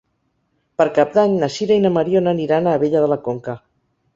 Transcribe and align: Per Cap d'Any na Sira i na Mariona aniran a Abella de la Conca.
Per 0.81 0.87
Cap 0.95 1.11
d'Any 1.17 1.35
na 1.43 1.49
Sira 1.57 1.77
i 1.81 1.83
na 1.83 1.93
Mariona 1.99 2.33
aniran 2.39 2.71
a 2.71 2.75
Abella 2.81 3.05
de 3.05 3.11
la 3.13 3.23
Conca. 3.29 3.57